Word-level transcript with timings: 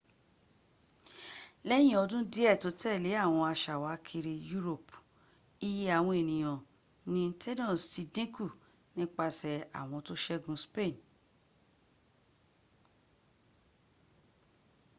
láàrín 1.67 1.97
ọdún 2.03 2.23
díẹ̀ 2.33 2.55
tó 2.61 2.69
tẹ̀lé 2.81 3.11
àwọn 3.23 3.43
aṣàwákiri 3.53 4.33
europe 4.55 4.93
iye 5.67 5.87
àwọn 5.97 6.13
ènìyàn 6.21 6.59
ní 7.13 7.23
tainos 7.41 7.81
ti 7.91 8.01
dínkù 8.13 8.45
nípasẹ̀ 8.95 9.65
àwọn 9.79 9.99
tó 10.07 10.13
ṣẹgun 10.25 10.57
spain 10.65 10.95